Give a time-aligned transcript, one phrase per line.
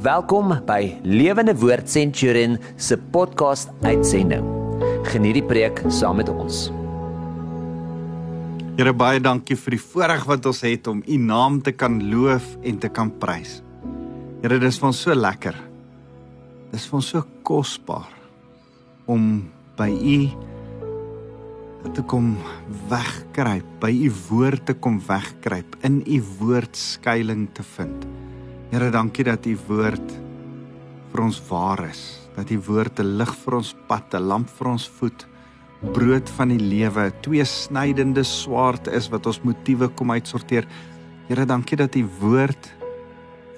[0.00, 4.46] Welkom by Lewende Woord Centurion se podcast uitsending.
[5.04, 6.70] Geniet die preek saam met ons.
[8.78, 12.46] Here baie dankie vir die voorreg wat ons het om U naam te kan loof
[12.64, 13.58] en te kan prys.
[14.40, 15.58] Here, dis vir ons so lekker.
[16.72, 18.08] Dis vir ons so kosbaar
[19.04, 19.28] om
[19.76, 20.18] by U
[21.92, 22.38] te kom
[22.88, 28.10] wegkruip, by U woord te kom wegkruip, in U woord skuilings te vind.
[28.70, 30.12] Here, dankie dat U woord
[31.10, 32.02] vir ons waar is,
[32.36, 35.26] dat U woord 'n lig vir ons pad, 'n lamp vir ons voet,
[35.92, 40.68] brood van die lewe, twee snydende swaard is wat ons motiewe kom uitsorteer.
[41.26, 42.70] Here, dankie dat U woord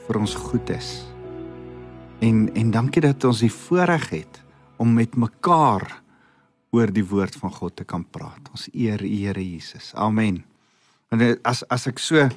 [0.07, 1.05] vir ons goed is.
[2.21, 4.43] En en dankie dat ons die voorreg het
[4.79, 6.03] om met mekaar
[6.71, 8.49] oor die woord van God te kan praat.
[8.51, 9.93] Ons eer U Here Jesus.
[9.95, 10.45] Amen.
[11.11, 12.29] En as as ek so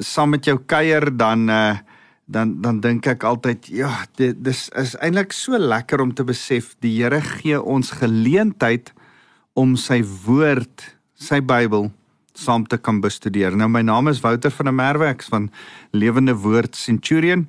[0.00, 1.78] saam met jou kuier dan uh,
[2.26, 6.72] dan dan dink ek altyd ja, dit dis is eintlik so lekker om te besef
[6.80, 8.92] die Here gee ons geleentheid
[9.54, 10.82] om sy woord,
[11.14, 11.90] sy Bybel
[12.34, 13.54] saam te kan bestudeer.
[13.54, 15.50] Nou my naam is Wouter van der Merwe, ek's van
[15.94, 17.46] Lewende Woord Centurion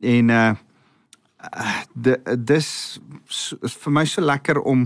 [0.00, 0.50] en uh
[2.36, 2.66] dis
[3.64, 4.82] is vir my so lekker om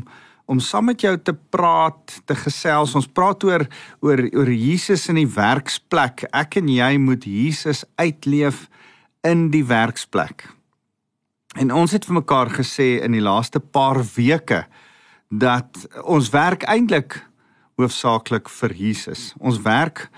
[0.47, 2.95] om saam met jou te praat, te gesels.
[2.95, 3.67] Ons praat oor
[4.05, 6.27] oor oor Jesus in die werksplek.
[6.33, 8.67] Ek en jy moet Jesus uitleef
[9.25, 10.47] in die werksplek.
[11.57, 14.65] En ons het vir mekaar gesê in die laaste paar weke
[15.31, 17.21] dat ons werk eintlik
[17.79, 19.33] hoofsaaklik vir Jesus.
[19.41, 20.09] Ons werk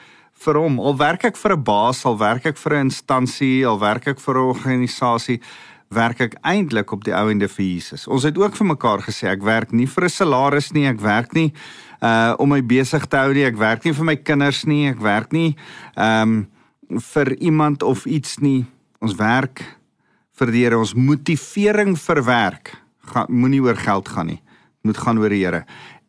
[0.45, 0.81] vir hom.
[0.81, 4.21] Al werk ek vir 'n baas, al werk ek vir 'n instansie, al werk ek
[4.21, 5.41] vir 'n organisasie,
[5.89, 8.06] werk ek eintlik op die ou ende vir Jesus.
[8.11, 11.34] Ons het ook vir mekaar gesê ek werk nie vir 'n salaris nie, ek werk
[11.34, 11.53] nie
[12.03, 15.01] uh om my besig te hou nie, ek werk nie vir my kinders nie, ek
[15.01, 15.57] werk nie
[15.97, 16.48] um
[16.91, 18.67] vir iemand of iets nie.
[19.01, 19.62] Ons werk
[20.39, 20.79] vir die Here.
[20.79, 22.77] Ons motivering vir werk
[23.29, 24.42] moenie oor geld gaan nie.
[24.83, 25.64] Moet gaan oor die Here.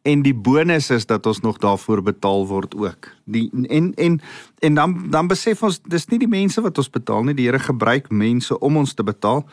[0.08, 3.10] En die bonus is dat ons nog daarvoor betaal word ook.
[3.26, 4.20] Die en en
[4.60, 7.36] en dan dan besef ons dis nie die mense wat ons betaal nie.
[7.36, 9.44] Die Here gebruik mense om ons te betaal.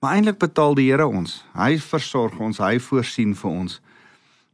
[0.00, 1.42] Maar eintlik betaal die Here ons.
[1.52, 3.80] Hy versorg ons, hy voorsien vir ons.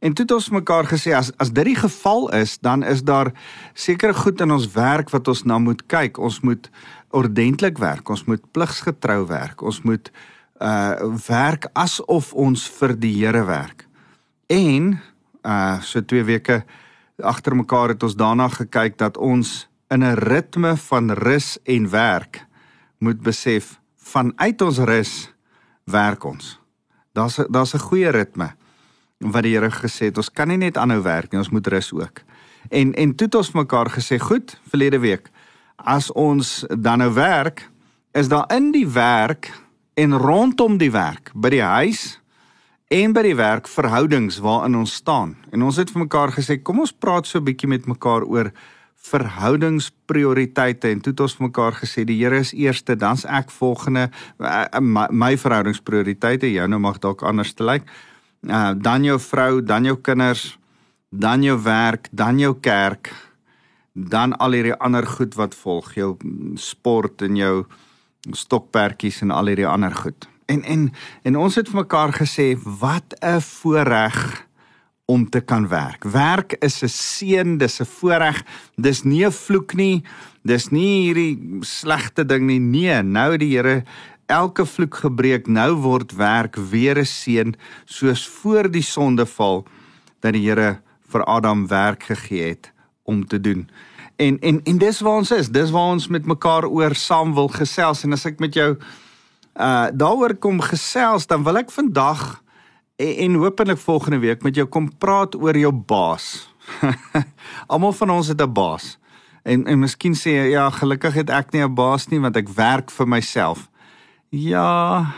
[0.03, 3.31] En toe het ons mekaar gesê as as dit die geval is, dan is daar
[3.73, 6.19] sekere goed in ons werk wat ons na moet kyk.
[6.19, 6.69] Ons moet
[7.15, 9.63] ordentlik werk, ons moet pligsgetrou werk.
[9.63, 10.11] Ons moet
[10.61, 13.87] uh werk asof ons vir die Here werk.
[14.47, 14.97] En
[15.47, 16.63] uh so 2 weke
[17.23, 22.45] agter mekaar het ons daarna gekyk dat ons in 'n ritme van rus en werk
[22.99, 25.33] moet besef vanuit ons rus
[25.85, 26.59] werk ons.
[27.13, 28.55] Daar's daar's 'n goeie ritme
[29.17, 31.93] wat die Here gesê het, ons kan nie net aanhou werk nie, ons moet rus
[31.93, 32.21] ook.
[32.69, 35.29] En en toe het ons mekaar gesê, goed, verlede week,
[35.75, 37.69] as ons dan nou werk,
[38.11, 39.51] is daar in die werk
[39.93, 42.19] en rondom die werk, by die huis
[42.87, 45.35] en by die werk verhoudings waarin ons staan.
[45.51, 48.51] En ons het vir mekaar gesê, kom ons praat so 'n bietjie met mekaar oor
[48.95, 54.09] verhoudingsprioriteite en toe het ons vir mekaar gesê die Here is eerste, dan's ek volgende
[54.79, 57.83] my, my verhoudingsprioriteite, jou nou mag dalk anders te lyk.
[58.43, 60.57] Uh dan jou vrou, dan jou kinders,
[61.09, 63.13] dan jou werk, dan jou kerk,
[63.93, 66.17] dan al hierdie ander goed wat volg, jou
[66.55, 67.65] sport en jou
[68.31, 70.27] stokperdjies en al hierdie ander goed.
[70.47, 70.91] En en
[71.23, 74.47] en ons het vir mekaar gesê wat 'n voorreg
[75.05, 76.03] om te kan werk.
[76.03, 78.43] Werk is 'n seën, dis 'n voorreg.
[78.75, 80.03] Dis nie 'n vloek nie.
[80.43, 82.59] Dis nie hierdie slegte ding nie.
[82.59, 83.83] Nee, nou die Here
[84.25, 85.47] elke vloek gebreek.
[85.47, 89.65] Nou word werk weer 'n seën soos voor die sondeval
[90.19, 92.71] dat die Here vir Adam werk gegee het
[93.03, 93.69] om te doen.
[94.15, 95.49] En en en dis waar ons is.
[95.49, 98.77] Dis waar ons met mekaar oor saam wil gesels en as ek met jou
[99.57, 102.43] uh daaroor kom gesels, dan wil ek vandag
[102.95, 106.49] en, en hopelik volgende week met jou kom praat oor jou baas.
[107.71, 108.97] Almal van ons het 'n baas.
[109.43, 112.49] En en miskien sê jy ja, gelukkig het ek nie 'n baas nie want ek
[112.49, 113.69] werk vir myself.
[114.29, 115.13] Ja.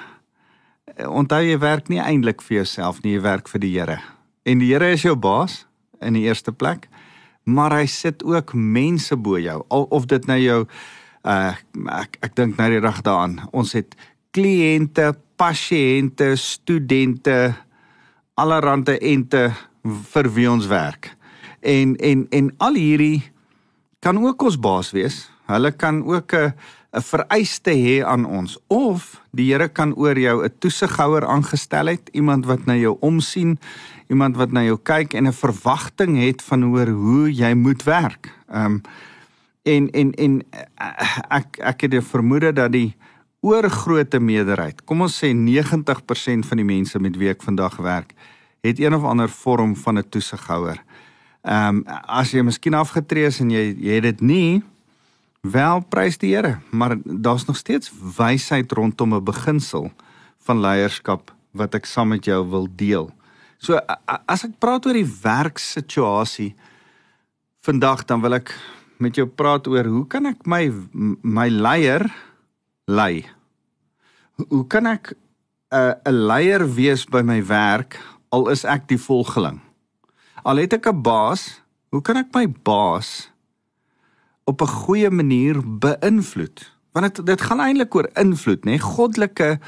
[1.08, 4.00] Onthou jy werk nie eintlik vir jouself nie, jy werk vir die Here.
[4.44, 5.66] En die Here is jou baas
[6.02, 6.88] in die eerste plek,
[7.44, 9.64] maar hy sit ook mense bo jou.
[9.68, 10.68] Al of dit nou jou
[11.24, 11.54] uh
[11.90, 13.50] ek ek dink nou die reg daaraan.
[13.52, 13.96] Ons het
[14.32, 17.56] kliënte, pasiënte, studente,
[18.40, 19.50] allerhande ente
[20.14, 21.16] vir wie ons werk.
[21.62, 23.24] En en en al hierdie
[24.00, 25.30] kan ook ons baas wees.
[25.50, 26.54] Hulle kan ook 'n
[26.90, 32.10] 'n vereiste hê aan ons of die Here kan oor jou 'n toesighouer aangestel het,
[32.12, 33.60] iemand wat na jou omsien,
[34.08, 38.34] iemand wat na jou kyk en 'n verwagting het van oor hoe jy moet werk.
[38.50, 38.82] Ehm um,
[39.64, 40.44] en en en
[41.30, 42.96] ek ek het die vermoede dat die
[43.42, 48.14] oorgrootste meerderheid, kom ons sê 90% van die mense met wie ek vandag werk,
[48.66, 50.84] het een of ander vorm van 'n toesighouer.
[51.44, 54.64] Ehm um, as jy miskien afgetree is en jy jy het dit nie,
[55.42, 59.92] wel prys die Here, maar daar's nog steeds wysheid rondom 'n beginsel
[60.44, 63.12] van leierskap wat ek saam met jou wil deel.
[63.58, 63.80] So
[64.26, 66.56] as ek praat oor die werksituasie
[67.60, 68.54] vandag dan wil ek
[69.00, 70.72] met jou praat oor hoe kan ek my
[71.22, 72.08] my leier
[72.90, 73.26] lei?
[74.50, 78.00] Hoe kan ek 'n uh, 'n leier wees by my werk
[78.30, 79.60] al is ek die volgeling?
[80.44, 83.32] Al het ek 'n baas, hoe kan ek my baas
[84.44, 86.80] op 'n goeie manier beïnvloed?
[86.92, 88.72] Want dit dit gaan eintlik oor invloed, nê?
[88.72, 88.80] Nee?
[88.80, 89.60] Goddelike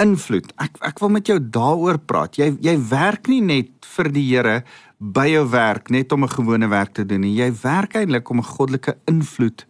[0.00, 0.52] invloed.
[0.56, 2.36] Ek ek wil met jou daaroor praat.
[2.36, 4.64] Jy jy werk nie net vir die Here
[4.98, 7.34] by jou werk net om 'n gewone werk te doen nie.
[7.34, 9.66] Jy werk eintlik om 'n goddelike invloed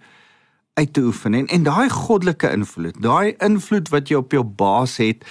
[0.80, 1.34] uit te oefen.
[1.34, 5.24] En en daai goddelike invloed, daai invloed wat jy op jou baas het,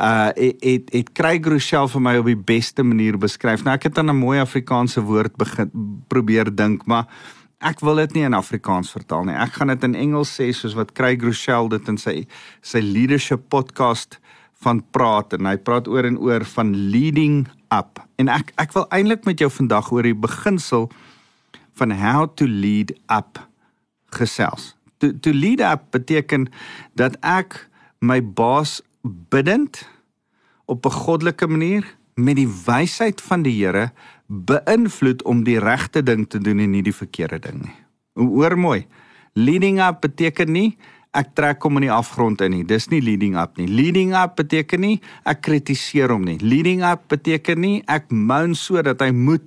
[0.00, 3.64] uh het het, het Craig Rochelle vir my op die beste manier beskryf.
[3.64, 5.70] Nou ek het aan 'n mooi Afrikaanse woord begin
[6.08, 7.06] probeer dink, maar
[7.60, 9.34] ek wil dit nie in Afrikaans vertaal nie.
[9.34, 12.26] Ek gaan dit in Engels sê soos wat Craig Rochelle dit in sy
[12.60, 14.18] sy leadership podcast
[14.64, 18.00] van praat en hy praat oor en oor van leading up.
[18.16, 20.90] En ek ek wil eintlik met jou vandag oor die beginsel
[21.74, 23.38] van how to lead up
[24.10, 24.74] gesels.
[25.04, 26.48] To to lead up beteken
[26.96, 27.68] dat ek
[28.00, 29.84] my baas bidend
[30.64, 31.84] op 'n goddelike manier
[32.14, 33.92] met die wysheid van die Here
[34.26, 37.76] beïnvloed om die regte ding te doen en nie die verkeerde ding nie.
[38.14, 38.86] Hoor mooi.
[39.32, 40.76] Leading up beteken nie
[41.14, 42.64] ek trek hom in die afgrond in nie.
[42.64, 43.68] Dis nie leading up nie.
[43.68, 46.38] Leading up beteken nie ek kritiseer hom nie.
[46.42, 49.44] Leading up beteken nie ek moun sodat hy moet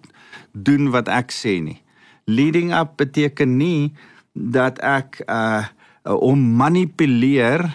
[0.51, 1.81] doen wat ek sê nie.
[2.27, 3.94] Leading up beteken nie
[4.38, 5.66] dat ek uh
[6.07, 7.66] hom manipuleer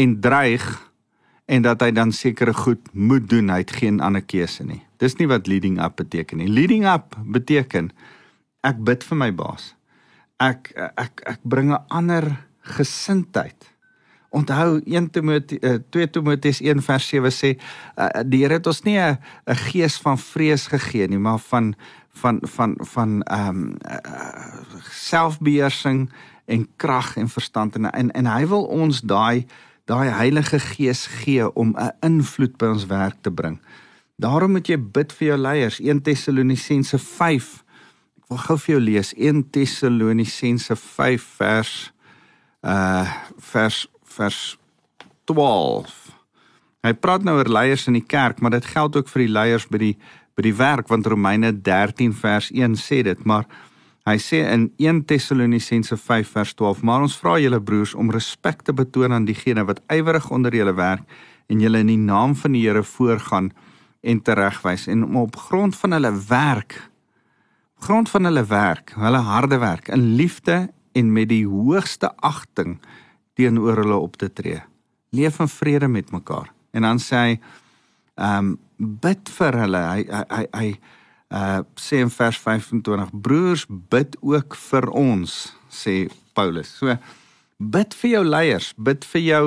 [0.00, 0.64] en dreig
[1.44, 3.50] en dat hy dan sekere goed moet doen.
[3.52, 4.80] Hy het geen ander keuse nie.
[4.96, 6.48] Dis nie wat leading up beteken nie.
[6.48, 7.92] Leading up beteken
[8.66, 9.74] ek bid vir my baas.
[10.42, 13.72] Ek ek ek bring 'n ander gesindheid.
[14.34, 17.50] Onthou 1 Timoteus uh, 2 Timoteus 1 vers 7 sê
[17.96, 19.18] uh, die Here het ons nie 'n
[19.68, 21.74] gees van vrees gegee nie, maar van
[22.16, 26.10] van van van ehm um, uh, selfbeheersing
[26.46, 29.46] en krag en verstand en, en en hy wil ons daai
[29.86, 33.60] daai Heilige Gees gee om 'n invloed by ons werk te bring.
[34.16, 35.80] Daarom moet jy bid vir jou leiers.
[35.80, 37.64] 1 Tessalonisense 5.
[38.16, 41.92] Ek wil gou vir jou lees 1 Tessalonisense 5 vers
[42.62, 44.58] uh vers vers
[45.24, 46.16] 12.
[46.86, 49.66] Hy praat nou oor leiers in die kerk, maar dit geld ook vir die leiers
[49.68, 49.96] by die
[50.36, 53.46] by die werk want Romeine 13 vers 1 sê dit, maar
[54.06, 58.62] hy sê in 1 Tessalonisense 5 vers 12, maar ons vra julle broers om respek
[58.62, 61.06] te betoon aan diegene wat ywerig onder julle werk
[61.50, 63.50] en julle in die naam van die Here voorgaan
[64.06, 66.78] en teregwys en om op grond van hulle werk
[67.78, 72.78] grond van hulle werk, hulle harde werk in liefde en met die hoogste agting
[73.36, 74.62] teenoor hulle op te tree.
[75.12, 76.52] Leef in vrede met mekaar.
[76.72, 77.34] En dan sê hy
[78.16, 79.82] ehm um, bid vir hulle.
[79.90, 80.70] Hy hy hy, hy
[81.36, 85.34] uh sê in vers 25 broers bid ook vir ons
[85.72, 86.70] sê Paulus.
[86.78, 86.94] So
[87.58, 89.44] bid vir jou leiers, bid vir jou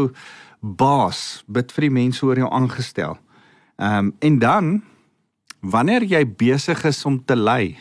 [0.60, 3.20] baas, bid vir die mense oor jou aangestel.
[3.80, 4.74] Ehm um, en dan
[5.60, 7.78] wanneer jy besig is om te lei,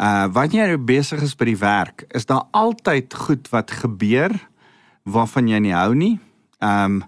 [0.00, 4.32] Uh wanneer jy besig is by die werk, is daar altyd goed wat gebeur
[5.04, 6.16] waarvan jy nie hou nie.
[6.64, 7.04] Um 'n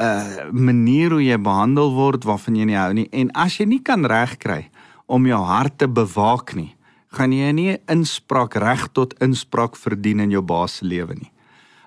[0.00, 3.82] uh, manier hoe jy behandel word waarvan jy nie hou nie en as jy nie
[3.84, 4.66] kan regkry
[5.06, 6.72] om jou hart te bewaak nie,
[7.14, 11.30] gaan jy nie inspraak reg tot inspraak verdien in jou baas se lewe nie.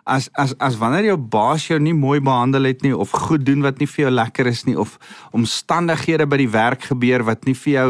[0.10, 3.62] As as as wanneer jou baas jou nie mooi behandel het nie of goed doen
[3.62, 4.96] wat nie vir jou lekker is nie of
[5.36, 7.90] omstandighede by die werk gebeur wat nie vir jou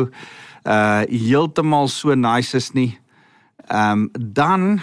[0.66, 2.98] uh heeltemal so nice is nie.
[3.70, 4.82] Ehm um, dan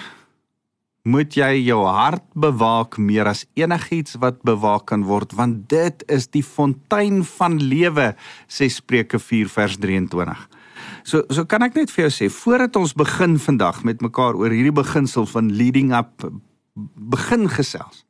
[1.07, 6.27] moet jy jou hart bewaak meer as enigiets wat bewaak kan word want dit is
[6.35, 8.09] die fontein van lewe
[8.51, 10.41] sê Spreuke 4 vers 23.
[11.07, 14.51] So so kan ek net vir jou sê voordat ons begin vandag met mekaar oor
[14.51, 16.27] hierdie beginsel van leading up
[17.15, 18.03] begin gesels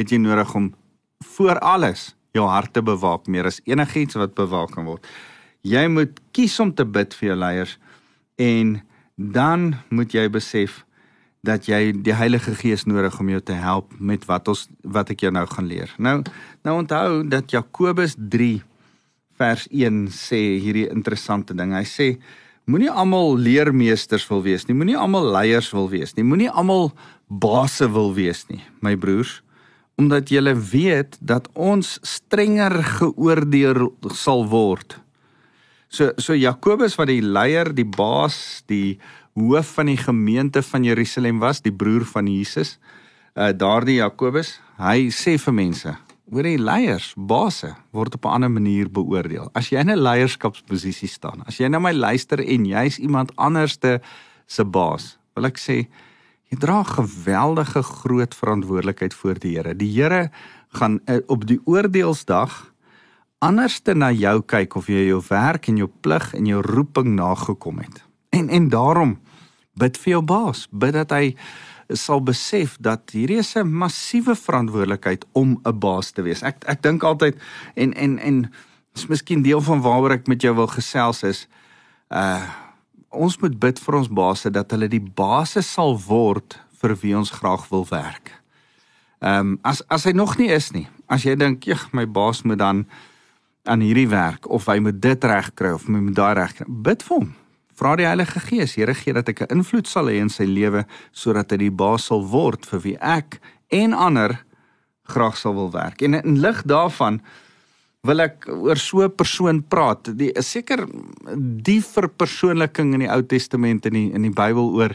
[0.00, 0.70] het jy nodig om
[1.36, 5.04] voor alles jou hart te bewaak meer as enigiets wat bewaak kan word
[5.68, 7.76] jy moet kies om te bid vir jou leiers
[8.40, 8.78] en
[9.16, 10.80] dan moet jy besef
[11.42, 15.24] dat jy die Heilige Gees nodig om jou te help met wat ons wat ek
[15.26, 15.90] jou nou gaan leer.
[15.98, 16.20] Nou
[16.62, 18.62] nou onthou dat Jakobus 3
[19.42, 21.74] vers 1 sê hierdie interessante ding.
[21.74, 22.08] Hy sê
[22.70, 24.76] moenie almal leermeesters wil wees nie.
[24.78, 26.26] Moenie almal leiers wil wees nie.
[26.26, 26.92] Moenie almal
[27.26, 29.40] baase wil wees nie, my broers.
[30.00, 34.96] omdat jy weet dat ons strenger geoordeel sal word.
[35.92, 38.98] So so Jakobus wat die leier, die baas, die
[39.34, 42.78] hoof van die gemeente van Jerusalem was, die broer van Jesus,
[43.34, 45.94] uh daardie Jakobus, hy sê vir mense,
[46.32, 49.48] hoor die leiers, baase word op 'n ander manier beoordeel.
[49.54, 54.00] As jy in 'n leierskapsposisie staan, as jy na my luister en jy's iemand anderste
[54.46, 55.88] se baas, wil ek sê
[56.50, 59.74] jy dra geweldige groot verantwoordelikheid voor die Here.
[59.74, 60.30] Die Here
[60.68, 62.72] gaan uh, op die oordeelsdag
[63.38, 67.78] anderste na jou kyk of jy jou werk en jou plig en jou roeping nagekom
[67.78, 68.11] het.
[68.32, 69.18] En en daarom
[69.78, 71.34] bid vir jou baas, bid dat hy
[71.92, 76.42] sal besef dat hierdie is 'n massiewe verantwoordelikheid om 'n baas te wees.
[76.42, 77.36] Ek ek dink altyd
[77.74, 78.52] en en en
[78.92, 81.48] dis miskien deel van waaroor ek met jou wil gesels is
[82.10, 82.42] uh
[83.12, 87.30] ons moet bid vir ons baase dat hulle die basis sal word vir wie ons
[87.30, 88.32] graag wil werk.
[89.20, 90.88] Ehm um, as as hy nog nie is nie.
[91.06, 92.86] As jy dink, "Jeg, my baas moet dan
[93.64, 97.16] aan hierdie werk of hy moet dit regkry of hy moet daai regkry." Bid vir
[97.16, 97.34] hom.
[97.82, 100.84] Vra die Heilige Gees, Here gee dat ek 'n invloed sal hê in sy lewe
[101.10, 103.40] sodat hy die baas sal word vir wie ek
[103.74, 104.38] en ander
[105.10, 106.02] graag sal wil werk.
[106.02, 107.18] En in lig daarvan
[108.06, 110.16] wil ek oor so 'n persoon praat.
[110.16, 110.86] Die is seker
[111.34, 114.94] die verpersoonliking in die Ou Testament in die die Bybel oor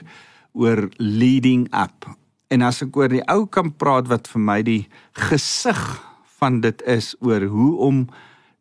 [0.54, 2.08] oor leading up.
[2.48, 6.00] En as ek oor die ou kan praat wat vir my die gesig
[6.40, 8.08] van dit is oor hoe om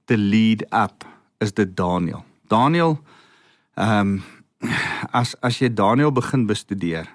[0.06, 1.04] te lead up
[1.38, 2.25] is dit Daniel.
[2.49, 2.99] Daniel
[3.76, 4.23] Ehm um,
[5.12, 7.09] as as jy Daniël begin bestudeer,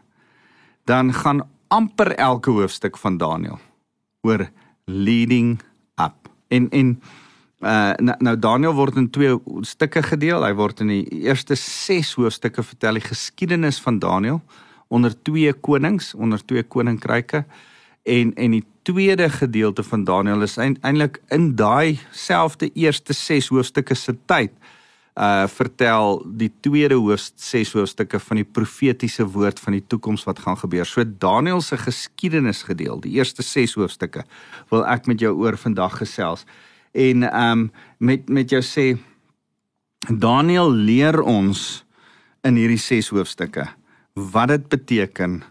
[0.85, 1.41] dan gaan
[1.73, 3.59] amper elke hoofstuk van Daniël
[4.21, 4.45] oor
[4.85, 5.61] leading
[5.97, 6.29] up.
[6.47, 7.01] En en
[7.61, 10.45] uh nou, Daniël word in twee stukke gedeel.
[10.45, 14.41] Hy word in die eerste 6 hoofstukke vertel die geskiedenis van Daniël
[14.87, 17.45] onder twee konings, onder twee koninkryke.
[18.03, 23.95] En en die tweede gedeelte van Daniël is eintlik in daai selfde eerste 6 hoofstukke
[23.95, 24.53] se tyd
[25.19, 30.39] uh vertel die tweede hoof 6 hoofstukke van die profetiese woord van die toekoms wat
[30.39, 30.85] gaan gebeur.
[30.85, 34.23] So Daniël se geskiedenis gedeel, die eerste 6 hoofstukke
[34.71, 36.45] wil ek met jou oor vandag gesels.
[36.93, 38.95] En um met met jou sê
[40.07, 41.83] Daniël leer ons
[42.47, 43.67] in hierdie 6 hoofstukke
[44.13, 45.41] wat dit beteken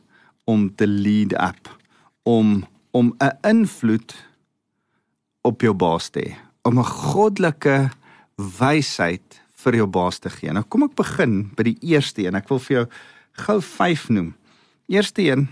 [0.45, 1.69] om te lead up,
[2.23, 4.15] om om 'n invloed
[5.43, 7.91] op jou baas te hê, om 'n goddelike
[8.59, 10.53] wysheid vir jou baas te gee.
[10.53, 12.39] Nou kom ek begin by die eerste een.
[12.39, 12.87] Ek wil vir jou
[13.47, 14.35] gou 5 noem.
[14.91, 15.49] Eerste een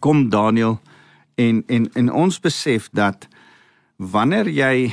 [0.00, 0.78] kom Daniel
[1.40, 3.28] en en en ons besef dat
[3.96, 4.92] wanneer jy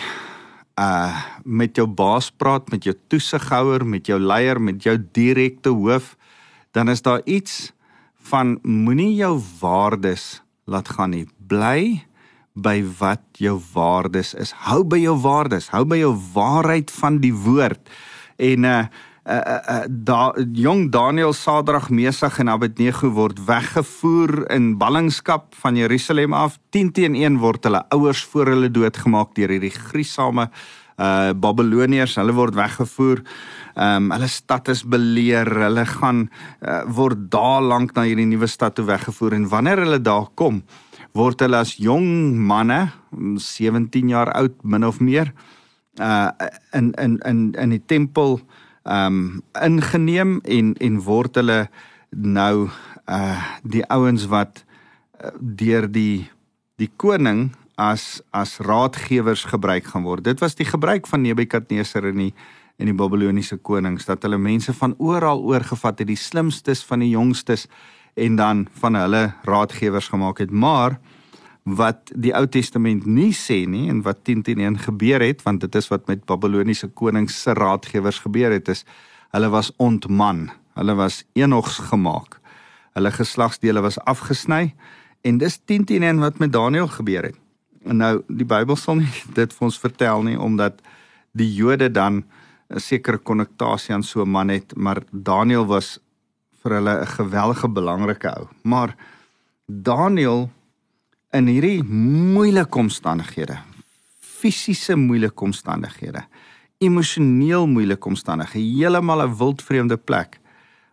[0.80, 6.16] uh met jou baas praat, met jou toesighouer, met jou leier, met jou direkte hoof,
[6.72, 7.72] dan is daar iets
[8.30, 11.26] van moenie jou waardes laat gaan nie.
[11.48, 12.06] Bly
[12.62, 14.54] by wat jou waardes is.
[14.68, 17.82] Hou by jou waardes, hou by jou waarheid van die woord.
[18.40, 18.82] En uh
[19.30, 26.34] uh uh da jong Daniel Sadrag Mesig en Abednego word weggevoer in ballingskap van Jerusalem
[26.34, 30.50] af 10 teen 1 word hulle ouers voor hulle doodgemaak deur hierdie griesame
[31.00, 33.24] uh Babiloniërs hulle word weggevoer.
[33.80, 35.48] Ehm um, hulle stad is beleer.
[35.48, 40.02] Hulle gaan uh, word daar lank na hierdie nuwe stad toe weggevoer en wanneer hulle
[40.04, 40.64] daar kom,
[41.18, 45.34] word hulle as jong manne 17 jaar oud min of meer
[46.00, 46.32] uh
[46.74, 48.40] in in in in die tempel
[48.86, 51.68] um ingeneem en en word hulle
[52.12, 52.70] nou
[53.10, 54.64] uh die ouens wat
[55.24, 56.30] uh, deur die
[56.78, 57.50] die koning
[57.80, 60.24] as as raadgewers gebruik gaan word.
[60.24, 62.34] Dit was die gebruik van Nebukadneser in die
[62.80, 67.12] in die Babiloniese konings dat hulle mense van oral oorgevat het, die slimstes van die
[67.12, 67.66] jongstes
[68.14, 70.52] en dan van hulle raadgewers gemaak het.
[70.52, 71.00] Maar
[71.64, 75.88] wat die Ou Testament nie sê nie en wat 10:10 gebeur het, want dit is
[75.88, 78.86] wat met Babiloniese konings se raadgewers gebeur het, is
[79.32, 80.50] hulle was ontman.
[80.74, 82.40] Hulle was enogs gemaak.
[82.94, 84.76] Hulle geslagsdele was afgesny
[85.22, 87.36] en dis 10:10 wat met Daniël gebeur het.
[87.84, 90.82] En nou die Bybel sal nie dit vir ons vertel nie omdat
[91.32, 92.24] die Jode dan
[92.70, 96.00] 'n sekere konnektasie aan so 'n man het, maar Daniël was
[96.64, 98.48] vir hulle 'n geweldige belangrike ou.
[98.64, 98.96] Maar
[99.66, 100.50] Daniël
[101.32, 103.60] in hierdie moeilike omstandighede,
[104.20, 106.24] fisiese moeilike omstandighede,
[106.78, 110.40] emosioneel moeilike omstandighede, heeltemal 'n wildvreemde plek,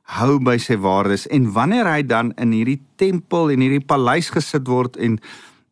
[0.02, 4.68] hou by sy waardes en wanneer hy dan in hierdie tempel en hierdie paleis gesit
[4.68, 5.18] word en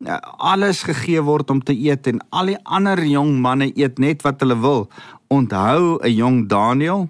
[0.03, 4.25] ja, alles gegee word om te eet en al die ander jong manne eet net
[4.27, 4.89] wat hulle wil,
[5.31, 7.09] onthou 'n jong Daniel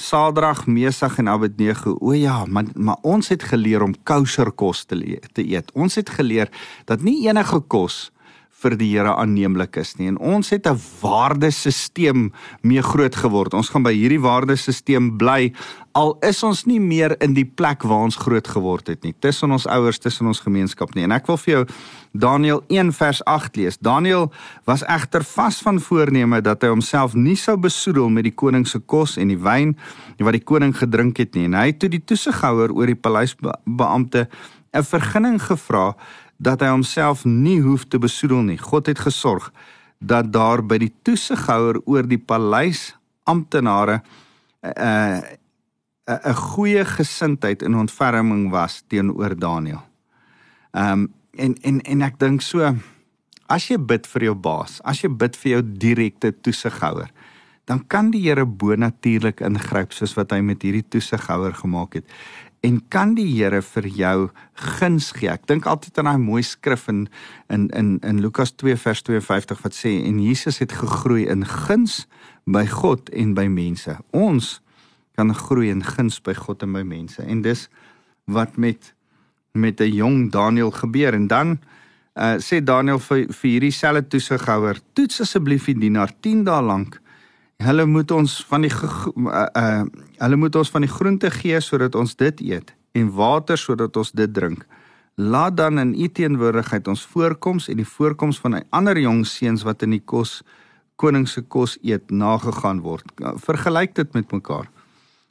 [0.00, 1.96] Sadrag, Mesach en Abednego.
[2.00, 5.72] O ja, maar maar ons het geleer om kosher kos te, te eet.
[5.72, 6.48] Ons het geleer
[6.84, 8.10] dat nie enige kos
[8.60, 10.08] vir die Here aanneemlik is nie.
[10.08, 13.54] En ons het 'n waardesisteem mee groot geword.
[13.54, 15.52] Ons gaan by hierdie waardesisteem bly
[15.92, 19.14] al is ons nie meer in die plek waar ons groot geword het nie.
[19.18, 21.02] Tussen ons ouers, tussen ons gemeenskap nie.
[21.06, 21.64] En ek wil vir jou
[22.12, 23.78] Daniël 1 vers 8 lees.
[23.78, 24.30] Daniël
[24.64, 28.78] was egter vas van voorneme dat hy homself nie sou besoedel met die koning se
[28.78, 29.76] kos en die wyn
[30.18, 31.48] wat die koning gedrink het nie.
[31.48, 34.28] En hy het toe die toesighouer oor die paleisbeampte
[34.70, 35.96] 'n vergunning gevra
[36.40, 38.58] dat hy homself nie hoef te besoedel nie.
[38.58, 39.50] God het gesorg
[40.00, 42.94] dat daar by die toesighouer oor die paleis
[43.28, 44.00] amptenare
[44.64, 45.20] 'n uh,
[46.10, 49.84] 'n uh, goeie gesindheid en ontferming was teenoor Daniël.
[50.72, 52.74] Ehm um, en en en ek dink so
[53.46, 57.10] as jy bid vir jou baas, as jy bid vir jou direkte toesighouer,
[57.64, 62.06] dan kan die Here bo-natuurlik ingryp soos wat hy met hierdie toesighouer gemaak het
[62.60, 64.16] en kan die Here vir jou
[64.78, 65.30] guns gee.
[65.32, 67.06] Ek dink altyd aan daai mooi skrif in
[67.48, 72.06] in in in Lukas 2 vers 52 wat sê en Jesus het gegroei in guns
[72.44, 73.96] by God en by mense.
[74.12, 74.60] Ons
[75.16, 77.22] kan groei in guns by God en by mense.
[77.22, 77.68] En dis
[78.26, 78.94] wat met
[79.52, 81.58] met 'n jong Daniel gebeur en dan
[82.14, 87.00] uh, sê Daniel vir vir hierdie selfe toesighouer, toets asseblief die dienaar 10 dae lank
[87.60, 89.82] Hulle moet ons van die uh, uh
[90.20, 94.12] hulle moet ons van die groente gee sodat ons dit eet en water sodat ons
[94.16, 94.64] dit drink.
[95.20, 99.62] Laat dan in u teenwoordigheid ons voorkoms en die voorkoms van 'n ander jong seuns
[99.62, 100.42] wat in die kos
[100.96, 103.04] koning se kos eet nagegaan word.
[103.36, 104.68] Vergelyk dit met mekaar.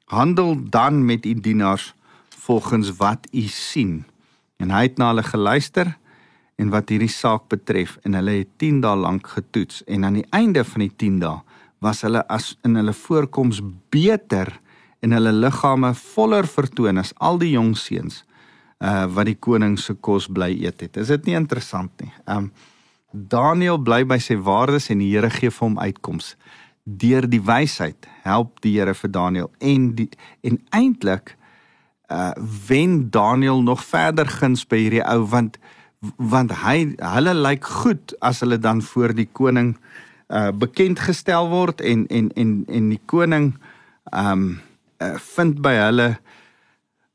[0.05, 1.93] Handel dan met u dienaars
[2.29, 4.05] volgens wat u sien.
[4.57, 5.97] En hy het na hulle geluister
[6.55, 10.27] en wat hierdie saak betref en hulle het 10 dae lank getoets en aan die
[10.29, 11.39] einde van die 10 dae
[11.79, 14.51] was hulle as in hulle voorkoms beter
[14.99, 18.23] en hulle liggame voller vertoon as al die jong seuns
[18.79, 20.97] uh wat die koning se kos bly eet het.
[20.97, 22.11] Is dit nie interessant nie?
[22.27, 22.51] Um
[23.11, 26.35] Daniel bly by sy waardes en die Here gee vir hom uitkoms.
[26.85, 30.09] Deur die wysheid help die Here vir Daniel en die
[30.47, 31.35] en eintlik
[32.11, 32.31] uh
[32.67, 35.59] wen Daniel nog verder guns by hierdie ou want
[36.15, 39.88] want hy hulle lyk goed as hulle dan voor die koning uh
[40.29, 43.53] bekend gestel word en en en en die koning
[44.13, 44.59] um
[45.01, 46.09] uh, vind by hulle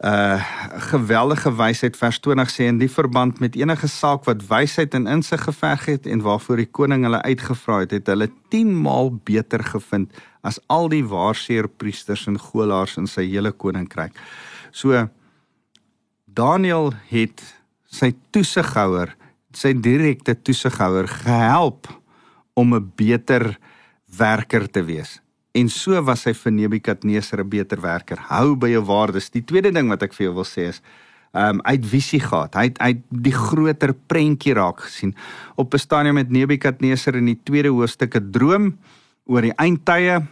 [0.05, 0.43] uh
[0.91, 5.45] geweldige wysheid vers 20 sê in die verband met enige saak wat wysheid en insig
[5.47, 10.13] geverg het en waarvoor die koning hulle uitgevra het het hulle 10 maal beter gevind
[10.43, 14.13] as al die waarseer priesters en golaars in sy hele koninkryk.
[14.73, 15.07] So
[16.27, 17.41] Daniel het
[17.87, 19.15] sy toesighouer,
[19.55, 21.89] sy direkte toesighouer gehelp
[22.55, 23.59] om 'n beter
[24.17, 25.21] werker te wees.
[25.53, 28.19] En so was hy vir Nebukadneser 'n beter werker.
[28.19, 29.31] Hou by jou waardes.
[29.31, 30.81] Die tweede ding wat ek vir jou wil sê is
[31.35, 32.55] Um uit visie gehad.
[32.55, 35.15] Hy het uit die groter prentjie raak gesien.
[35.57, 38.79] Op 'n stadium met Nebukadneser in die tweede hoofstuk 'n droom
[39.27, 40.27] oor die eindtye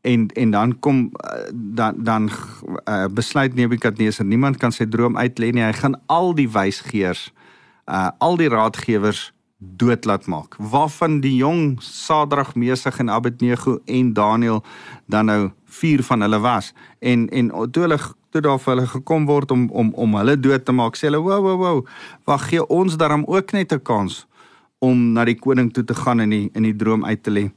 [0.00, 2.30] en en dan kom uh, dan dan
[2.88, 5.62] uh, besluit Nebukadneser niemand kan sy droom uitlê nie.
[5.62, 7.32] Hy gaan al die wysgeers
[7.86, 10.56] uh al die raadgewers dood laat maak.
[10.58, 14.64] Waarvan die jong Sadrag, Mesig en Abednego en Daniël
[15.06, 17.98] dan nou vier van hulle was en en toe hulle
[18.30, 21.22] toe daar vir hulle gekom word om om om hulle dood te maak, sê hulle
[21.24, 21.84] wow wow wow,
[22.24, 24.26] wag gee ons daarom ook net 'n kans
[24.78, 27.30] om na die koning toe te gaan en in die in die droom uit te
[27.30, 27.50] lê.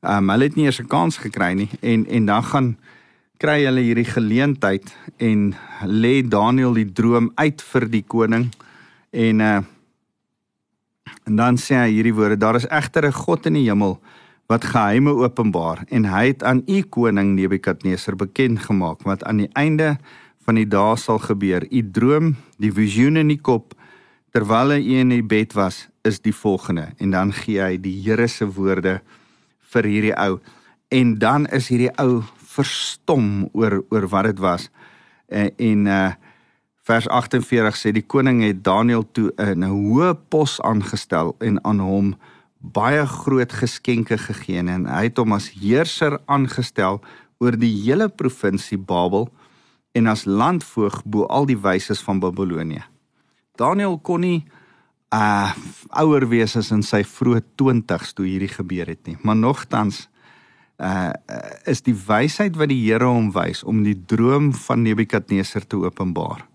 [0.00, 2.76] Um hulle het nie eers 'n kans gekry nie en en dan gaan
[3.38, 5.54] kry hulle hierdie geleentheid en
[5.86, 8.50] lê Daniël die droom uit vir die koning
[9.10, 9.60] en uh
[11.24, 14.00] En dan sê hy hierdie woorde: Daar is egter 'n God in die hemel
[14.46, 19.50] wat geheime openbaar en hy het aan u koning Nebukadneser bekend gemaak wat aan die
[19.52, 19.96] einde
[20.44, 21.64] van die dae sal gebeur.
[21.70, 23.74] U droom, die visioen in die kop
[24.32, 26.90] terwyl hy in die bed was, is die volgende.
[26.98, 29.00] En dan gee hy die Here se woorde
[29.72, 30.40] vir hierdie ou.
[30.88, 34.68] En dan is hierdie ou verstom oor oor wat dit was.
[35.28, 36.10] En en uh
[36.82, 42.16] Vers 48 sê die koning het Daniël toe 'n hoë pos aangestel en aan hom
[42.58, 47.00] baie groot geskenke gegee en hy het hom as heerser aangestel
[47.38, 49.30] oor die hele provinsie Babel
[49.94, 52.82] en as landvoog bo al die wyses van Babilonie.
[53.54, 54.44] Daniël kon nie
[55.14, 55.54] uh
[56.02, 60.08] ouer wees as in sy vroeë 20s toe hierdie gebeur het nie, maar nogtans
[60.78, 61.12] uh
[61.64, 66.51] is die wysheid wat die Here hom wys om die droom van Nebukadneser te openbaar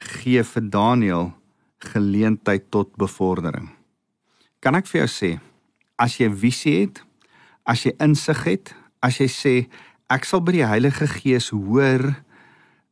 [0.00, 1.30] gee vir Daniël
[1.92, 3.70] geleentheid tot bevordering.
[4.60, 5.30] Kan ek vir jou sê,
[6.00, 7.00] as jy visie het,
[7.64, 9.54] as jy insig het, as jy sê
[10.10, 12.10] ek sal by die Heilige Gees hoor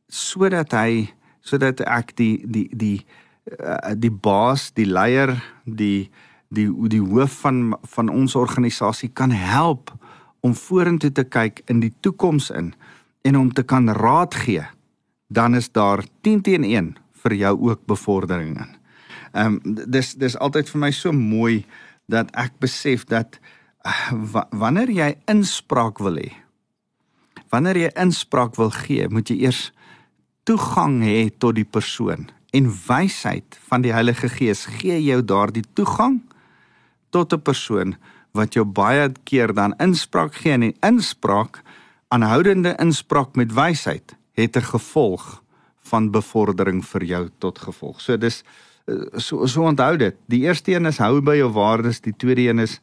[0.09, 1.09] sodat hy
[1.45, 2.97] sodat ek die die die
[3.59, 6.09] uh, die baas, die leier, die
[6.49, 9.93] die die hoof van van ons organisasie kan help
[10.45, 12.73] om vorentoe te kyk in die toekoms in
[13.27, 14.63] en om te kan raad gee.
[15.29, 18.75] Dan is daar 10 teen 1 vir jou ook bevordering in.
[19.31, 21.65] Ehm um, dis dis altyd vir my so mooi
[22.09, 23.39] dat ek besef dat
[23.85, 26.33] uh, wanneer jy inspraak wil hê
[27.49, 29.69] wanneer jy inspraak wil gee, moet jy eers
[30.45, 36.21] toegang hê tot die persoon en wysheid van die Heilige Gees gee jou daardie toegang
[37.13, 37.97] tot 'n persoon
[38.33, 41.61] wat jou baie keer dan inspraak gee en die inspraak
[42.09, 45.43] aanhoudende inspraak met wysheid het 'n gevolg
[45.89, 48.01] van bevordering vir jou tot gevolg.
[48.01, 48.43] So dis
[48.87, 50.15] eh, so so onthou dit.
[50.27, 52.79] Die eerste een is hou by jou waardes, die tweede een is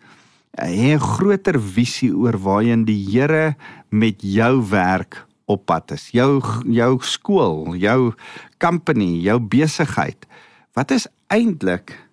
[0.51, 3.57] eh, hê 'n groter visie oor waarheen die Here
[3.90, 6.11] met jou werk op pad is.
[6.11, 8.14] Jou jou skool, jou
[8.59, 10.27] company, jou besigheid.
[10.73, 12.09] Wat is eintlik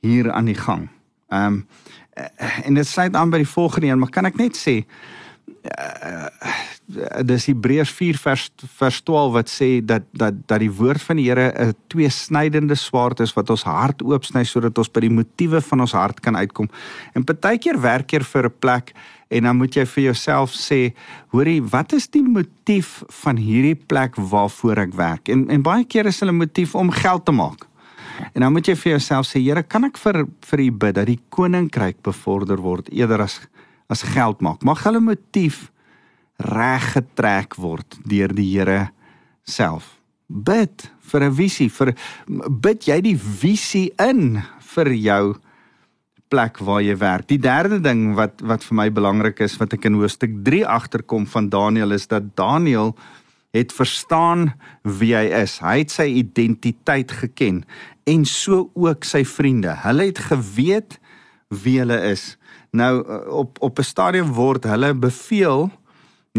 [0.00, 0.88] hier aan die gang?
[1.28, 1.66] Ehm um,
[2.64, 6.28] en dit sluit aan by die volgende een, maar kan ek net sê uh,
[6.86, 8.42] dis Hebreërs 4 vers
[8.78, 13.20] vers 12 wat sê dat dat dat die woord van die Here 'n tweesnydende swaard
[13.20, 16.68] is wat ons hart oopsny sodat ons by die motiewe van ons hart kan uitkom.
[17.14, 18.94] En partykeer werk jy vir 'n plek
[19.30, 20.94] en dan moet jy vir jouself sê,
[21.32, 25.28] hoorie, wat is die motief van hierdie plek waarvoor ek werk?
[25.28, 27.66] En en baie keer is hulle motief om geld te maak.
[28.34, 31.06] En dan moet jy vir jouself sê, Here, kan ek vir vir U bid dat
[31.06, 33.40] die koninkryk bevorder word eerder as
[33.88, 34.62] as geld maak?
[34.62, 35.70] Mag hulle motief
[36.36, 38.90] reg getrek word deur die Here
[39.44, 39.96] self.
[40.28, 41.94] Bid vir 'n visie, vir
[42.50, 45.36] bid jy die visie in vir jou
[46.28, 47.28] plek waar jy werk.
[47.28, 51.26] Die derde ding wat wat vir my belangrik is wat ek in hoofstuk 3 agterkom
[51.26, 52.96] van Daniël is dat Daniël
[53.54, 55.58] het verstaan wie hy is.
[55.64, 57.64] Hy het sy identiteit geken
[58.06, 59.76] en so ook sy vriende.
[59.86, 60.98] Hulle het geweet
[61.62, 62.36] wie hulle is.
[62.72, 65.70] Nou op op 'n stadium word hulle beveel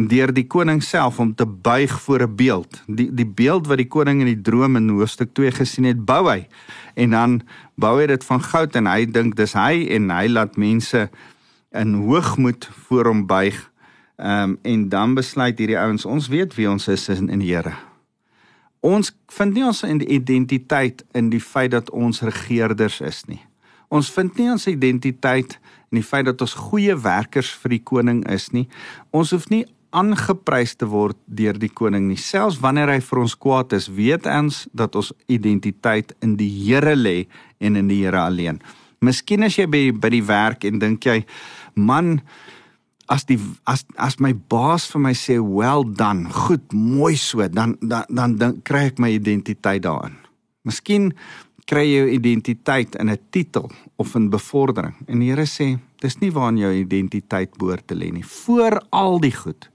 [0.05, 2.83] deur die koning self om te buig voor 'n beeld.
[2.85, 6.29] Die die beeld wat die koning in die droom in hoofstuk 2 gesien het, bou
[6.29, 6.47] hy.
[6.93, 7.41] En dan
[7.75, 11.09] bou hy dit van goud en hy dink dis hy en hy laat mense
[11.71, 13.71] in hoogmoed voor hom buig.
[14.17, 17.55] Ehm um, en dan besluit hierdie ouens, ons weet wie ons is in, in die
[17.55, 17.73] Here.
[18.79, 23.41] Ons vind nie ons identiteit in die feit dat ons regerders is nie.
[23.87, 25.59] Ons vind nie ons identiteit
[25.91, 28.67] in die feit dat ons goeie werkers vir die koning is nie.
[29.15, 32.19] Ons hoef nie aangeprys te word deur die koning nie.
[32.19, 36.95] Selfs wanneer hy vir ons kwaad is, weet ons dat ons identiteit in die Here
[36.95, 37.27] lê
[37.59, 38.59] en in die Here alleen.
[39.01, 41.21] Miskien as jy by by die werk en dink jy,
[41.75, 42.17] man,
[43.07, 43.37] as die
[43.69, 48.37] as as my baas vir my sê, "Well done, goed, mooi so," dan dan dan,
[48.37, 50.17] dan kry ek my identiteit daarin.
[50.65, 51.13] Miskien
[51.67, 54.95] kry jy identiteit in 'n titel of in bevordering.
[55.07, 58.23] En die Here sê, dis nie waar jou identiteit behoort te lê nie.
[58.23, 59.69] Voor al die goed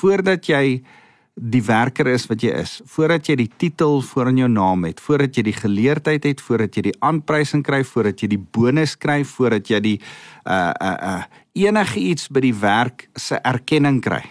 [0.00, 0.82] voordat jy
[1.34, 5.00] die werker is wat jy is, voordat jy die titel voor in jou naam het,
[5.02, 9.22] voordat jy die geleerdheid het, voordat jy die aanprysing kry, voordat jy die bonus kry,
[9.26, 9.96] voordat jy die
[10.46, 14.22] uh uh uh enige iets by die werk se erkenning kry,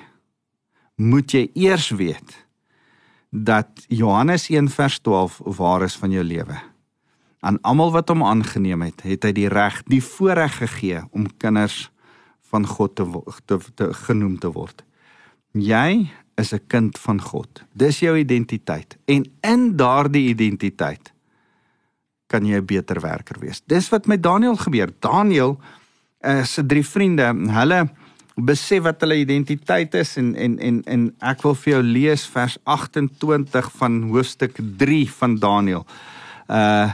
[1.00, 2.36] moet jy eers weet
[3.34, 6.60] dat Johannes 1 vers 12 waar is van jou lewe.
[7.44, 11.90] Aan almal wat hom aangeneem het, het hy die reg, die voorreg gegee om kinders
[12.52, 13.08] van God te,
[13.46, 14.84] te, te genoem te word.
[15.54, 17.64] Jy is 'n kind van God.
[17.74, 18.98] Dis jou identiteit.
[19.06, 21.14] En in daardie identiteit
[22.28, 23.62] kan jy 'n beter werker wees.
[23.66, 24.90] Dis wat met Daniël gebeur.
[25.00, 25.60] Daniël
[26.22, 27.90] uh, se drie vriende, hulle
[28.36, 32.58] besef wat hulle identiteit is en en en en ek wil vir jou lees vers
[32.64, 35.86] 28 van hoofstuk 3 van Daniël.
[36.50, 36.92] Uh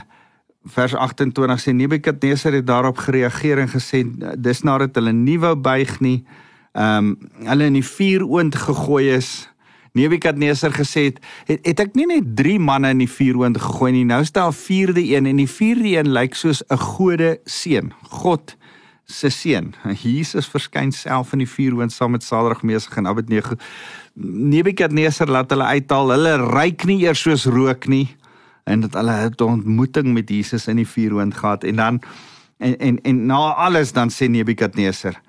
[0.60, 4.04] vers 28 sê Nebukadnesar het daarop gereageer en gesê
[4.36, 6.18] dis nadat hulle nie wou buig nie
[6.72, 9.48] ehm um, hulle in die vuur oond gegooi is.
[9.92, 13.92] Nebukadneser gesê het, het het ek nie net 3 manne in die vuur oond gegooi
[13.92, 14.04] nie.
[14.04, 17.92] Nou staan 'n vierde een en die vierde een lyk soos 'n gode seun.
[18.02, 18.56] God
[19.04, 19.74] se seun.
[20.02, 23.56] Jesus verskyn self in die vuur oond saam met Sadrag, Mesach en Abednego.
[24.14, 26.10] Nebukadneser laat hulle uithaal.
[26.10, 28.16] Hulle ryk nie eers soos rook nie
[28.64, 32.00] en dat hulle 'n ontmoeting met Jesus in die vuur oond gehad en dan
[32.58, 35.20] en en en na alles dan sê Nebukadneser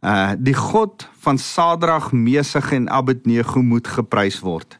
[0.00, 4.78] Uh die God van Sadrag, Mesig en Abednego moet geprys word.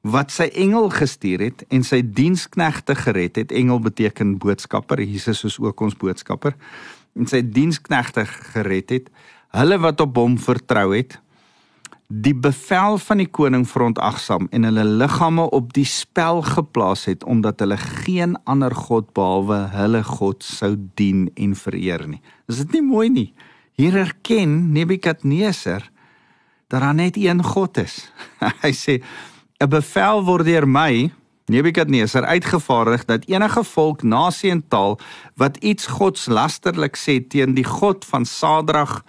[0.00, 3.52] Wat sy engel gestuur het en sy diensknegte gered het.
[3.52, 5.00] Engel beteken boodskapper.
[5.00, 6.56] Jesus is ook ons boodskapper.
[7.16, 9.10] En sy diensknegte gered het.
[9.56, 11.18] Hulle wat op hom vertrou het.
[12.10, 17.62] die bevel van die koning verontagsaam en hulle liggame op die spel geplaas het omdat
[17.62, 22.18] hulle geen ander god behalwe hulle God sou dien en vereer nie.
[22.50, 23.28] Is dit nie mooi nie?
[23.80, 25.90] Hier erken Nebukadneser
[26.68, 28.12] dat daar net een God is.
[28.64, 29.00] Hy sê
[29.56, 31.08] 'n bevel word deur my
[31.48, 34.98] Nebukadneser uitgevaardig dat enige volk, nasie en taal
[35.40, 39.00] wat iets godslasterlik sê teen die God van Sadrag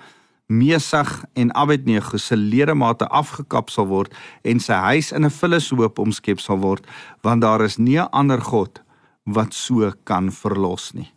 [0.47, 6.39] Mesag en Abednego se ledemate afgekap sal word en sy huis in 'n vullishoop omskep
[6.39, 6.87] sal word
[7.21, 8.79] want daar is nie 'n ander god
[9.25, 11.11] wat so kan verlos nie.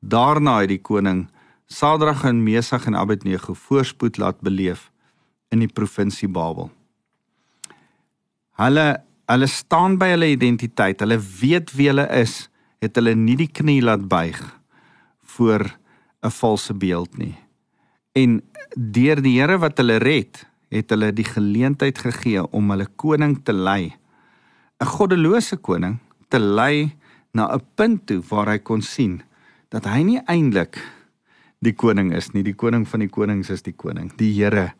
[0.00, 1.30] Daarna het die koning
[1.70, 4.90] Sadrag en Mesag en Abednego voorspoed laat beleef
[5.54, 6.70] in die provinsie Babel.
[8.58, 8.88] Hulle
[9.30, 12.48] hulle staan by hulle identiteit, hulle weet wie hulle is,
[12.82, 14.40] het hulle nie die knie laat buig
[15.36, 15.62] voor
[16.26, 17.36] 'n valse beeld nie.
[18.12, 18.42] En
[18.74, 23.52] deur die Here wat hulle red, het hulle die geleentheid gegee om hulle koning te
[23.52, 23.94] lei.
[24.80, 26.96] 'n Goddelose koning te lei
[27.32, 29.22] na 'n punt toe waar hy kon sien
[29.68, 30.78] dat hy nie eintlik
[31.64, 32.42] die koning is nie.
[32.46, 34.10] Die koning van die konings is die koning.
[34.18, 34.72] Die Here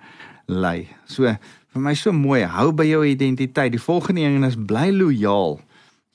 [0.50, 0.88] lei.
[1.06, 1.28] So
[1.70, 3.72] vir my so mooi, hou by jou identiteit.
[3.72, 5.60] Die volgende een is bly lojaal.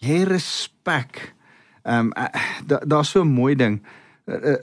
[0.03, 1.31] Jy respek.
[1.85, 2.13] Ehm um,
[2.65, 3.81] daar's da so 'n mooi ding.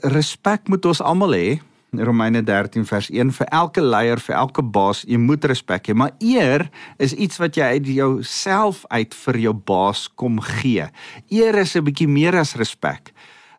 [0.03, 1.59] Respek moet ons almal hê.
[1.93, 6.15] Romeine 13 vers 1 vir elke leier, vir elke baas, jy moet respek hê, maar
[6.19, 10.87] eer is iets wat jy uit jouself uit vir jou baas kom gee.
[11.29, 13.13] Eer is 'n bietjie meer as respek.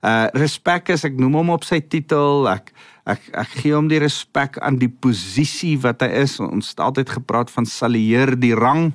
[0.04, 2.74] Uh respek is ek noem hom op sy titel, ek
[3.08, 6.36] ek ek gee hom die respek aan die posisie wat hy is.
[6.44, 8.92] Ons het altyd gepraat van salieer die rang.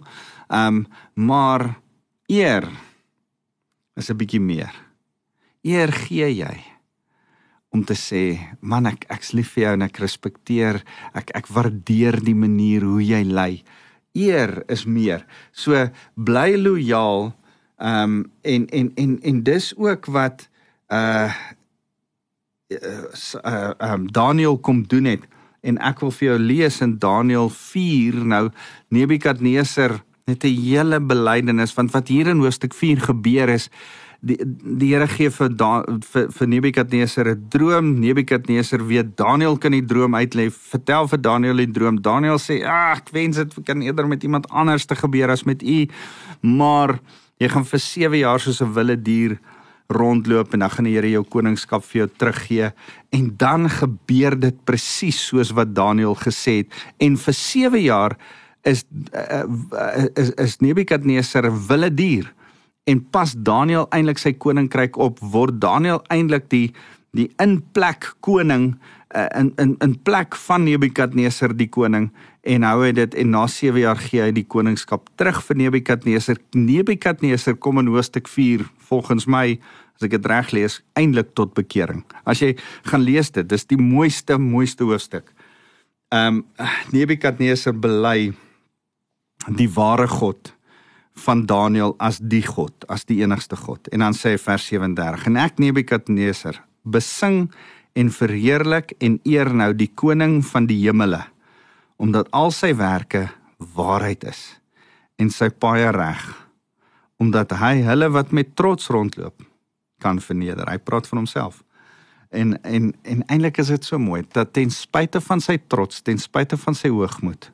[0.53, 0.85] Um
[1.17, 1.79] maar
[2.29, 2.69] eer
[3.97, 4.73] is 'n bietjie meer.
[5.65, 6.69] Eer gee jy
[7.69, 10.81] om te sê man ek ek's lief vir jou en ek respekteer
[11.17, 13.63] ek ek waardeer die manier hoe jy lei
[14.17, 15.77] eer is meer so
[16.15, 17.29] bly lojaal
[17.79, 20.49] ehm um, en en en en dis ook wat
[20.89, 21.31] uh
[23.43, 25.23] uh um Daniel kom doen het
[25.61, 28.49] en ek wil vir jou lees in Daniel 4 nou
[28.89, 33.69] Nebukadneser net 'n hele belydenis want wat hier in hoofstuk 4 gebeur is
[34.19, 37.99] die die Here gee vir da, vir, vir Nebukadneser 'n droom.
[37.99, 40.49] Nebukadneser weet Daniel kan die droom uitlê.
[40.51, 42.01] Vertel vir Daniel die droom.
[42.01, 45.63] Daniel sê: "Ag, ek wens dit kan eerder met iemand anders te gebeur as met
[45.63, 45.87] u."
[46.41, 46.99] Maar
[47.37, 49.39] jy gaan vir 7 jaar soos 'n wilde dier
[49.89, 52.69] rondloop en dan gaan die Here jou koningskap vir jou teruggee.
[53.15, 56.75] En dan gebeur dit presies soos wat Daniel gesê het.
[57.01, 58.17] En vir 7 jaar
[58.67, 58.83] is
[59.15, 62.33] uh, uh, is, is Nebukadneser 'n wilde dier.
[62.83, 66.73] En pas Daniel eintlik sy koninkryk op word Daniel eintlik die
[67.11, 68.75] die inplek koning
[69.09, 72.11] in in in plek van Nebukadneser die koning.
[72.41, 76.37] En hou hy dit en na 7 jaar gee hy die koningskap terug vir Nebukadneser.
[76.53, 79.59] Nebukadneser kom in hoofstuk 4 volgens my
[79.97, 82.55] as ek dit reg lees eintlik tot bekering as jy
[82.91, 85.33] gaan lees dit dis die mooiste mooiste hoofstuk
[86.09, 86.45] ehm um,
[86.91, 88.31] Nebukadneser bely
[89.47, 90.53] die ware God
[91.19, 93.87] van Daniel as die God, as die enigste God.
[93.93, 97.49] En dan sê vers 37: En ek Nebukadneser besing
[97.93, 101.23] en verheerlik en eer nou die koning van die hemele,
[101.99, 103.27] omdat al sy werke
[103.75, 104.41] waarheid is
[105.19, 106.23] en sy paaie reg,
[107.19, 109.43] omdat hy hulle wat met trots rondloop
[109.99, 110.69] kan verneder.
[110.71, 111.63] Hy praat van homself.
[112.29, 116.17] En en en eintlik is dit so mooi dat ten spyte van sy trots, ten
[116.17, 117.49] spyte van sy hoogmoed,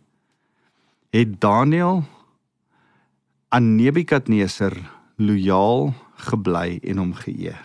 [1.16, 2.04] het Daniel
[3.50, 4.76] aan Nebukadneser
[5.16, 5.94] lojaal
[6.28, 7.64] gebly en hom geëer.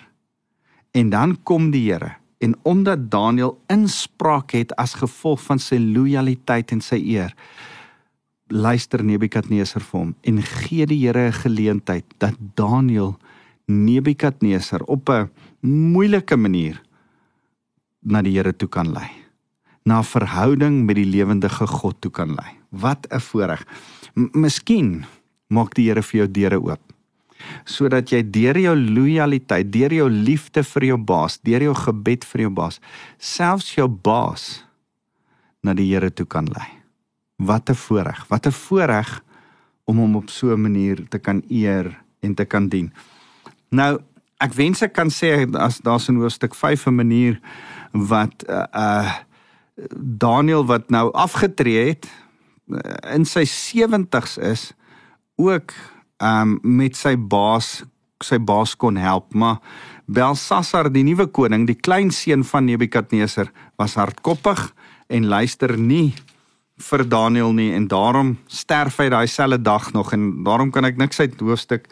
[0.95, 6.73] En dan kom die Here en omdat Daniël inspraak het as gevolg van sy lojaliteit
[6.73, 7.35] en sy eer,
[8.51, 13.19] luister Nebukadneser vir hom en gee die Here 'n geleentheid dat Daniël
[13.67, 15.31] Nebukadneser op 'n
[15.63, 16.83] moeilike manier
[18.03, 19.11] na die Here toe kan lei.
[19.85, 22.57] Na verhouding met die lewendige God toe kan lei.
[22.71, 23.65] Wat 'n voorreg.
[24.15, 25.05] Miskien
[25.49, 26.81] maak die Here vir jou deure oop.
[27.65, 32.41] Sodat jy deur jou lojaliteit, deur jou liefde vir jou baas, deur jou gebed vir
[32.41, 32.81] jou baas,
[33.19, 34.65] selfs jou baas
[35.63, 36.80] na die Here toe kan lei.
[37.40, 39.22] Wat 'n voorreg, wat 'n voorreg
[39.85, 42.92] om hom op so 'n manier te kan eer en te kan dien.
[43.68, 44.00] Nou,
[44.40, 47.40] ek wens ek kan sê as daar's in hoofstuk 5 'n manier
[47.92, 49.12] wat uh, uh
[49.96, 52.05] Daniel wat nou afgetree het
[52.68, 54.72] uh, in sy 70's is
[55.37, 55.72] ook
[56.20, 57.85] um met sy baas
[58.20, 59.57] sy baas kon help maar
[60.05, 63.48] Belsasar die nuwe koning die kleinseun van Nebukadneser
[63.81, 64.74] was hardkoppig
[65.09, 66.12] en luister nie
[66.81, 70.97] vir Daniël nie en daarom sterf hy daai selfde dag nog en daarom kan ek
[71.01, 71.88] niks uit hoofstuk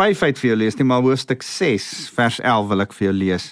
[0.00, 3.16] 5 uit vir jou lees nie, maar hoofstuk 6 vers 11 wil ek vir jou
[3.16, 3.50] lees.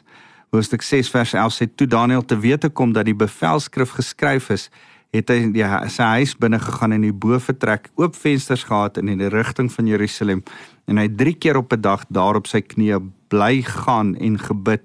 [0.55, 4.69] Hoofstuk 6 vers 11 sê toe Daniël te wete kom dat die bevelskrif geskryf is,
[5.13, 9.13] het hy die, sy huis binne gegaan en in die bovertrek oop vensters gehad in
[9.21, 10.43] die rigting van Jerusalem
[10.89, 14.85] en hy drie keer op 'n dag daar op sy knieë bly gaan en gebid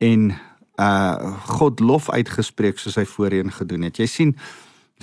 [0.00, 0.34] en
[0.78, 3.98] uh God lof uitgespreek soos hy voorheen gedoen het.
[3.98, 4.36] Jy sien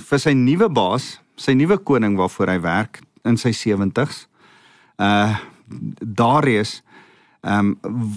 [0.10, 4.26] vir sy nuwe baas, sy nuwe koning waarvoor hy werk in sy 70s.
[5.00, 5.36] Uh
[6.02, 6.80] Darius
[7.46, 8.16] ehm um,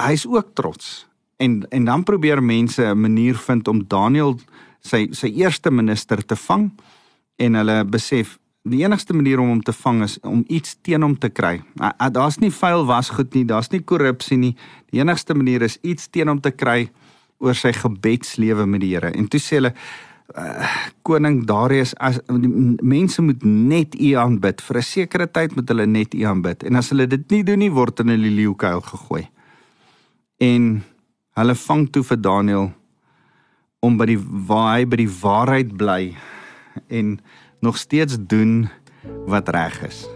[0.00, 1.06] hy's ook trots.
[1.36, 4.38] En en dan probeer mense 'n manier vind om Daniel
[4.80, 6.70] sy sy eerste minister te vang
[7.36, 11.16] en hulle besef die enigste manier om hom te vang is om iets teen hom
[11.18, 11.62] te kry.
[12.12, 14.56] Daar's nie vuil wasgoed nie, daar's nie korrupsie nie.
[14.90, 16.90] Die enigste manier is iets teen hom te kry
[17.38, 19.12] oor sy gebedslewe met die Here.
[19.14, 19.74] En toe sê hulle
[20.36, 20.66] uh,
[21.02, 26.14] koning Darius as mense moet net U aanbid vir 'n sekere tyd moet hulle net
[26.14, 26.62] U aanbid.
[26.62, 29.28] En as hulle dit nie doen nie word hulle in die leeukuil gegooi.
[30.40, 30.84] En
[31.34, 32.72] hulle vang toe vir Daniel
[33.80, 36.14] om by die waar hy by die waarheid bly
[36.88, 37.18] en
[37.60, 38.68] nog steeds doen
[39.26, 40.06] wat reg is.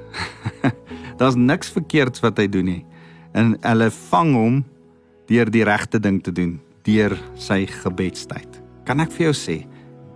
[1.19, 2.85] Daar's niks verkeerds wat hy doen nie.
[3.33, 4.65] En hulle vang hom
[5.31, 8.61] deur die regte ding te doen, deur sy gebedstyd.
[8.85, 9.57] Kan ek vir jou sê,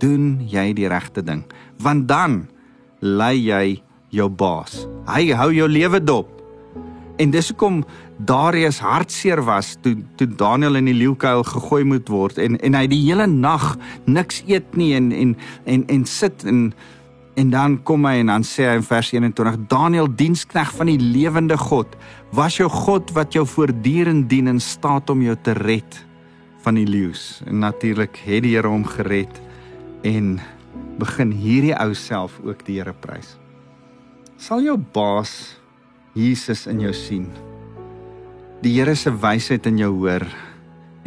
[0.01, 1.43] doen jy die regte ding,
[1.83, 2.45] want dan
[2.99, 3.81] lei jy
[4.13, 4.85] jou baas.
[5.07, 6.31] Hy hou jou lewe dop.
[7.17, 7.81] En dis hoekom
[8.17, 12.85] Darius hartseer was toe toe Daniel in die leeukuil gegooi moet word en en hy
[12.89, 13.75] die hele nag
[14.09, 16.71] niks eet nie en en en en sit en
[17.37, 20.97] en dan kom hy en dan sê hy in vers 21 Daniel dienskneg van die
[20.97, 21.93] lewende God
[22.33, 26.01] was jou God wat jou voortdurend dien en staat om jou te red
[26.65, 29.41] van die leeu's en natuurlik het die Here hom gered
[30.07, 30.37] en
[31.01, 33.35] begin hierdie ou self ook die Here prys
[34.37, 35.57] sal jou baas
[36.17, 37.25] Jesus in jou sien.
[38.61, 40.25] Die Here se wysheid in jou hoor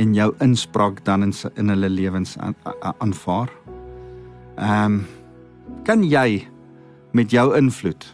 [0.01, 3.51] en jou inspraak dan in in hulle lewens aanvaar.
[4.59, 5.07] Ehm um,
[5.85, 6.47] kan jy
[7.13, 8.05] met jou invloed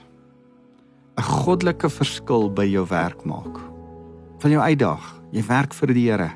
[1.16, 3.60] 'n goddelike verskil by jou werk maak?
[4.38, 6.30] Van jou uitdaag, jy werk vir die Here.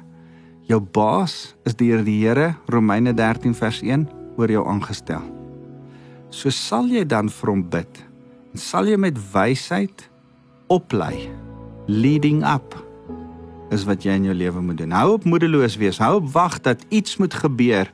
[0.68, 5.22] Jou baas is deur die Here Romeine 13 vers 1 oor jou aangestel.
[6.31, 8.05] So sal jy dan vir hom bid
[8.55, 10.07] en sal jy met wysheid
[10.70, 11.29] oplei.
[11.90, 12.74] Leading up
[13.74, 14.94] is wat jy in jou lewe moet doen.
[14.94, 16.00] Hou op moedeloos wees.
[16.03, 17.90] Hou op wag dat iets moet gebeur.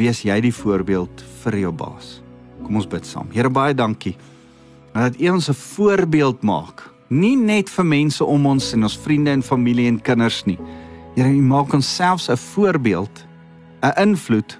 [0.00, 2.20] Wees jy die voorbeeld vir jou baas.
[2.64, 3.28] Kom ons bid saam.
[3.32, 4.16] Here baie dankie
[4.92, 6.90] dat U ons 'n voorbeeld maak.
[7.08, 10.58] Nie net vir mense om ons en ons vriende en familie en kinders nie.
[11.14, 13.26] Here, U maak ons selfs 'n voorbeeld,
[13.82, 14.59] 'n invloed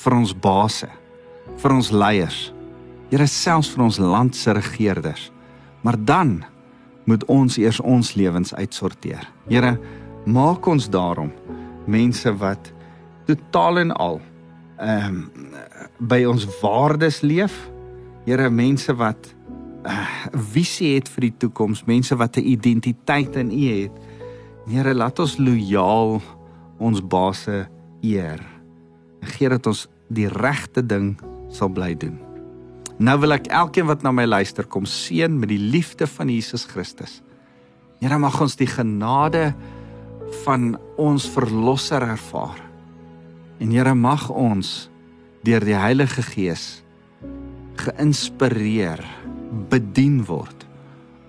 [0.00, 0.88] vir ons baase,
[1.60, 2.38] vir ons leiers.
[3.10, 5.30] Here selfs vir ons land se regerders.
[5.82, 6.44] Maar dan
[7.08, 9.24] moet ons eers ons lewens uitsorteer.
[9.48, 9.74] Here,
[10.26, 11.32] maak ons daarom
[11.90, 12.72] mense wat
[13.26, 14.20] totaal en al
[14.80, 15.48] ehm um,
[16.00, 17.56] by ons waardes leef.
[18.24, 19.34] Here, mense wat
[19.84, 23.92] 'n uh, visie het vir die toekoms, mense wat 'n identiteit in U het.
[24.66, 26.20] Here, laat ons lojaal
[26.78, 27.68] ons baase
[28.00, 28.59] eer.
[29.20, 31.14] Gee dat ons die regte ding
[31.52, 32.18] sal bly doen.
[33.00, 36.66] Nou wil ek elkeen wat na my luister kom seën met die liefde van Jesus
[36.68, 37.20] Christus.
[38.00, 39.50] Here mag ons die genade
[40.44, 42.60] van ons verlosser ervaar.
[43.60, 44.90] En Here mag ons
[45.44, 46.82] deur die Heilige Gees
[47.80, 49.00] geïnspireer,
[49.72, 50.66] bedien word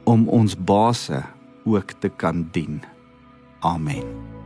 [0.09, 1.23] om ons baase
[1.63, 2.81] ook te kan dien.
[3.63, 4.40] Amen.